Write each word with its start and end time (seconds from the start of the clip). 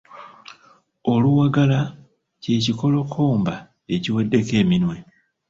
Oluwagala 1.13 1.79
ky'ekikolokomba 2.41 3.55
ekiweddeko 3.95 4.53
eminwe. 4.61 4.97